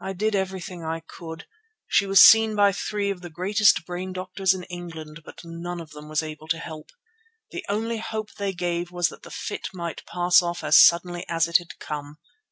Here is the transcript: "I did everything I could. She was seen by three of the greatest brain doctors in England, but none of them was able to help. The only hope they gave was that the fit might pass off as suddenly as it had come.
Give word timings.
"I 0.00 0.14
did 0.14 0.34
everything 0.34 0.82
I 0.82 0.98
could. 0.98 1.46
She 1.86 2.06
was 2.06 2.20
seen 2.20 2.56
by 2.56 2.72
three 2.72 3.08
of 3.08 3.20
the 3.20 3.30
greatest 3.30 3.86
brain 3.86 4.12
doctors 4.12 4.52
in 4.52 4.64
England, 4.64 5.22
but 5.24 5.42
none 5.44 5.80
of 5.80 5.90
them 5.90 6.08
was 6.08 6.24
able 6.24 6.48
to 6.48 6.58
help. 6.58 6.90
The 7.52 7.64
only 7.68 7.98
hope 7.98 8.32
they 8.34 8.52
gave 8.52 8.90
was 8.90 9.10
that 9.10 9.22
the 9.22 9.30
fit 9.30 9.68
might 9.72 10.04
pass 10.06 10.42
off 10.42 10.64
as 10.64 10.76
suddenly 10.76 11.24
as 11.28 11.46
it 11.46 11.58
had 11.58 11.78
come. 11.78 12.18